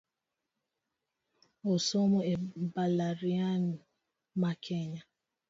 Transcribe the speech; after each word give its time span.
Osomo 1.71 2.19
e 2.33 2.35
mbalariany 2.63 3.71
ma 4.41 4.51
Kenya 4.65 5.01